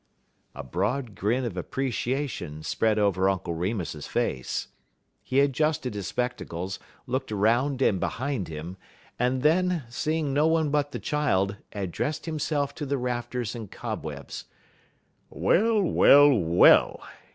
[0.55, 4.69] A broad grin of appreciation spread over Uncle Remus's face.
[5.21, 8.77] He adjusted his spectacles, looked around and behind him,
[9.19, 14.45] and then, seeing no one but the child, addressed himself to the rafters and cobwebs:
[15.29, 15.79] "Well!
[15.83, 17.03] well!